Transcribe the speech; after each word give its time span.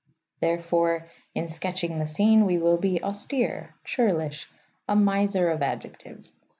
Therefore, 0.39 1.09
in 1.35 1.47
sketching 1.47 1.99
the 1.99 2.07
scene, 2.07 2.47
we 2.47 2.57
will 2.57 2.77
be 2.77 3.03
austere, 3.03 3.75
churlish, 3.83 4.49
a 4.87 4.95
miser 4.95 5.51
of 5.51 5.61
adjectives. 5.61 6.33